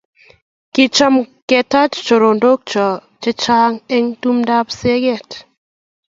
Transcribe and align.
Kichome 0.73 1.21
ketach 1.49 1.93
choronok 2.05 2.59
chok 2.71 2.99
chechang' 3.21 3.79
eng' 3.95 4.15
tumndap 4.21 4.67
siget 4.77 5.29